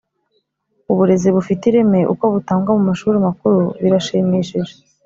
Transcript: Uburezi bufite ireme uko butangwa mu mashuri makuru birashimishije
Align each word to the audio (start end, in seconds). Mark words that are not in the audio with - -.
Uburezi 0.91 1.27
bufite 1.35 1.63
ireme 1.69 1.99
uko 2.13 2.23
butangwa 2.33 2.71
mu 2.77 2.83
mashuri 2.89 3.17
makuru 3.27 3.59
birashimishije 3.81 4.73